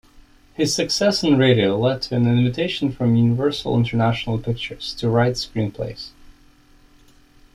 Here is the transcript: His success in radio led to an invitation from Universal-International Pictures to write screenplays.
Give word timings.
His 0.55 0.73
success 0.73 1.21
in 1.21 1.37
radio 1.37 1.77
led 1.77 2.01
to 2.01 2.15
an 2.15 2.25
invitation 2.25 2.91
from 2.91 3.15
Universal-International 3.15 4.39
Pictures 4.39 4.95
to 4.95 5.07
write 5.07 5.33
screenplays. 5.35 6.09